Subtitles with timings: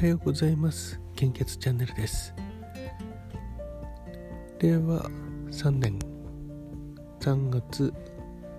[0.00, 0.98] はようございます。
[1.14, 2.34] 献血チャンネルです。
[4.58, 5.02] 令和
[5.50, 5.98] 3年
[7.20, 7.92] 3月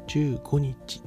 [0.08, 1.02] 15日。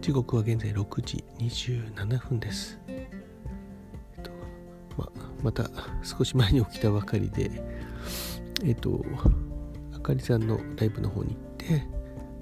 [0.00, 3.08] 時刻は現在6時27分です、え
[4.18, 4.32] っと
[4.98, 5.08] ま
[5.44, 5.70] また
[6.02, 7.52] 少し前に起きたばかりで
[8.64, 9.04] えっと
[9.94, 11.86] あかりさんのライブの方に行って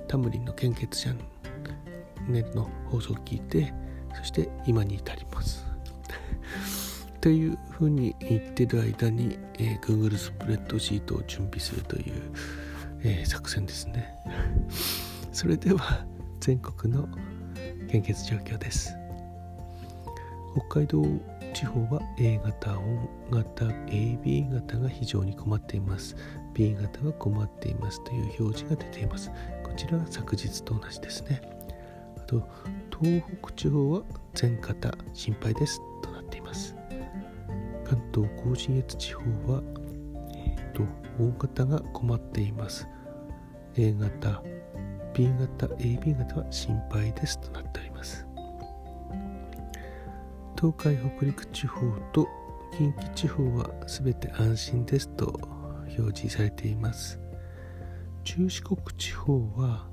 [0.06, 1.18] タムリンの献血チャン
[2.32, 3.74] ネルの放送を聞いて
[4.16, 5.67] そして今に至ります。
[7.28, 12.14] というふうに言ってる間に、えー、Google スプレッドシートを準備するという、
[13.02, 14.14] えー、作戦ですね。
[15.30, 16.06] それでは
[16.40, 17.06] 全国の
[17.90, 18.96] 献血状況です。
[20.70, 21.04] 北海道
[21.52, 22.82] 地方は A 型、O
[23.30, 26.16] 型、AB 型が非常に困っています。
[26.54, 29.30] B 型は困っていますという表示が出ています。
[29.62, 31.42] こちらが昨日と同じですね。
[32.16, 32.48] あと
[33.02, 34.02] 東北地方は
[34.32, 35.78] 全型心配です。
[37.88, 39.22] 関東甲信越地方
[39.52, 39.62] は、
[40.34, 40.82] えーと、
[41.18, 42.86] 大型が困っています。
[43.76, 44.42] A 型
[45.14, 48.26] B 型 AB 型は心配ですとなっております。
[50.56, 51.80] 東海北陸地方
[52.12, 52.28] と
[52.76, 55.40] 近畿地方は全て安心ですと
[55.98, 57.18] 表示されています。
[58.24, 59.88] 中四国地方は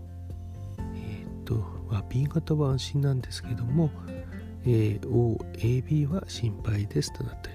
[0.94, 1.56] えっ、ー、と、
[1.90, 3.90] まあ、B 型は安心なんですけども
[4.66, 7.55] AOAB は心配ですとなっており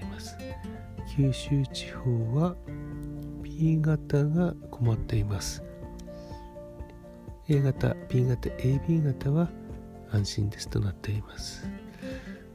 [1.15, 2.55] 九州地方は
[3.43, 5.63] B 型が困っています。
[7.49, 9.49] A 型 B 型 AB 型は
[10.11, 11.69] 安心ですとなっています。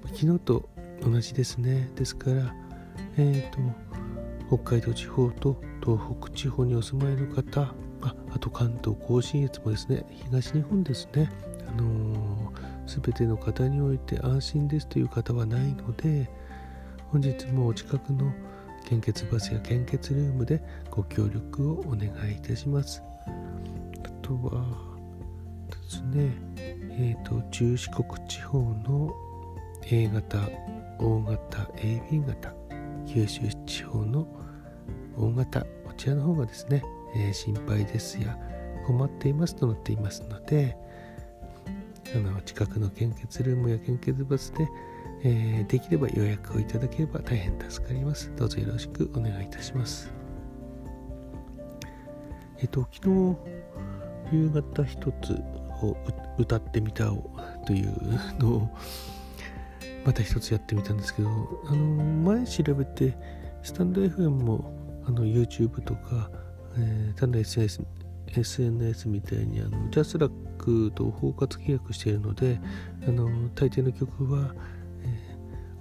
[0.06, 0.68] 昨日と
[1.02, 1.90] 同じですね。
[1.96, 2.54] ですから
[3.16, 3.58] えっ、ー、と
[4.48, 7.62] 北海道地方と東北地方にお住まいの方
[8.00, 11.30] ああと関東甲信越もですね東日本ですね。
[11.68, 16.30] あのー全ての方において安心ですという方はないので
[17.12, 18.32] 本日もお近くの
[18.84, 23.02] 献血バスや献血ルームでご協力をお願いいたします。
[23.26, 24.64] あとは
[25.68, 26.32] ですね
[26.90, 29.14] えっ、ー、と中四国地方の
[29.88, 30.38] A 型
[30.98, 32.52] O 型 AB 型
[33.06, 34.26] 九州地方の
[35.16, 36.82] O 型こちらの方がですね、
[37.14, 38.36] えー、心配ですや
[38.86, 40.76] 困っていますとなっていますので
[42.14, 44.68] あの近くの献血ルームや献血バスで、
[45.24, 48.32] えー、できれば予約をいただければ大変助かります。
[48.36, 50.12] どうぞよろしくお願いいたします。
[52.58, 53.36] えっ、と、昨日
[54.32, 55.32] 夕方一つ
[55.82, 55.96] を
[56.38, 57.30] 歌ってみたを
[57.66, 57.92] という
[58.38, 58.70] のを
[60.04, 61.28] また一つやってみたんですけど、
[61.66, 63.16] あの前調べて
[63.62, 66.30] スタンド FM もあの YouTube とか、
[66.76, 67.82] えー、単な SNS,
[68.28, 72.60] SNS みたいにあのジャスラックと包括契約しているので
[73.06, 74.54] あの大抵の曲は、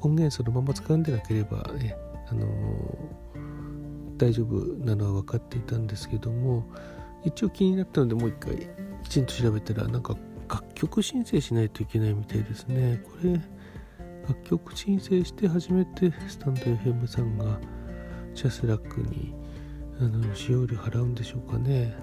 [0.06, 2.48] 音源そのまま使うんでなければ、えー、あの
[4.18, 4.56] 大丈夫
[4.86, 6.66] なのは分かっていたんですけども
[7.24, 8.70] 一応気になったのでもう一回
[9.04, 10.16] きちんと調べたらなんか
[10.48, 13.02] 楽曲申請しないといけないみたいですね。
[13.04, 13.34] これ
[14.28, 17.60] 楽曲申請して初めてスタンド FM さんが
[18.34, 19.34] ジャスラックに
[20.00, 21.96] あの使用料払うんでしょうかね。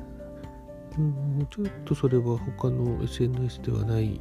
[0.98, 4.20] うんちょっとそれは他の SNS ではない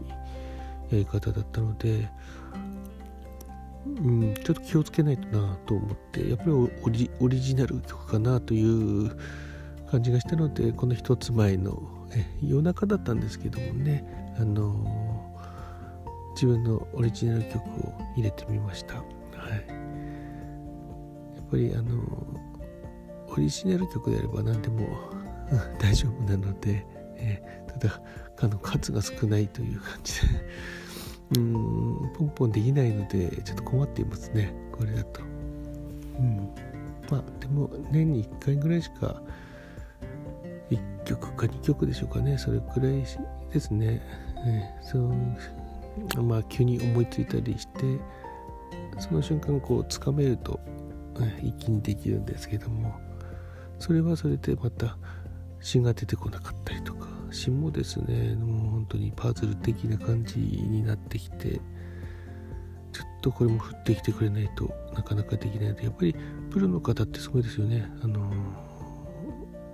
[0.89, 2.09] やり方だったので、
[3.85, 6.45] うん、ちょっと気をつけないとなと思ってやっぱ
[6.89, 9.11] りオリジナル曲かなという
[9.89, 11.81] 感じがしたのでこの一つ前の
[12.13, 14.05] え夜中だったんですけどもね
[14.39, 18.95] あのー、自分のオリジナル曲を入れてみました。
[18.95, 19.51] はい、
[21.35, 24.87] やっぱりあのー、オリジナル曲であれば何でも
[25.79, 26.85] 大丈夫なので、
[27.17, 28.01] え、ただ
[28.41, 30.27] あの数が少ないという感じで。
[31.37, 31.80] うん。
[32.17, 34.53] ポンポンできないのでちょっと困っていますね。
[34.71, 35.21] これだと。
[36.19, 36.49] うん。
[37.09, 39.21] まあでも年に1回ぐらいしか
[40.69, 42.37] 1曲か2曲でしょうかね。
[42.37, 43.03] それくらい
[43.51, 44.01] ですね、
[44.45, 44.99] えー、そ
[46.19, 47.99] うまあ急に思いついたりして
[48.99, 50.59] その瞬間こうつかめると、
[51.41, 52.93] 一気にできるんですけども。
[53.79, 54.95] それはそれでまた
[55.59, 57.07] 芯が出てこなかったりとか。
[57.31, 58.35] 芯もですね
[58.91, 61.61] 当にパズル的な感じになってきて
[62.91, 66.15] ちょっとこれも振ってきてくれないとなかなかできないのでやっぱり
[66.49, 67.89] プロの方ってすごいですよね。
[68.03, 68.29] あの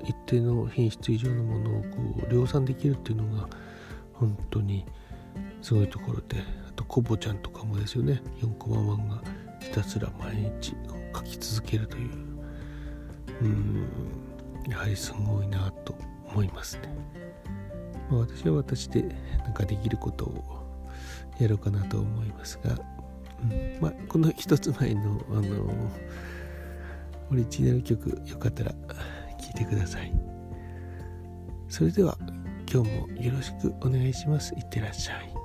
[0.03, 1.87] 一定の品質以上のものをこ
[2.29, 3.49] う量産できるっていうのが
[4.13, 4.85] 本当に
[5.61, 6.37] すごいところで。
[6.67, 8.21] あとコボちゃんとかもですよね。
[8.39, 9.23] 4コマ漫画
[9.59, 10.75] ひたすら毎日
[11.15, 12.11] 書き続けるという。
[13.41, 13.87] うん
[14.69, 15.95] やはりすごいなと
[16.27, 17.26] 思いますね。
[18.09, 19.03] まあ、私は私で
[19.43, 20.67] なんかできることを
[21.39, 22.77] やろうかなと思いますが、
[23.41, 23.77] うん。
[23.81, 25.69] まあ、この一つ前の、あの
[27.29, 28.77] オリジナル曲よかったら聴
[29.51, 30.13] いてください。
[31.69, 32.17] それでは
[32.71, 34.53] 今日もよろしくお願いします。
[34.55, 35.36] いってらっしゃい。